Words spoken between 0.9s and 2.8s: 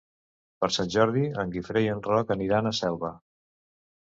Jordi en Guifré i en Roc aniran a